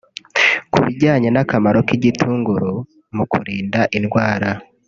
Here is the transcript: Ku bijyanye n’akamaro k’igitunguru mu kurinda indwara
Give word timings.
Ku 0.71 0.77
bijyanye 0.85 1.29
n’akamaro 1.31 1.79
k’igitunguru 1.87 2.71
mu 3.15 3.23
kurinda 3.31 3.81
indwara 3.97 4.49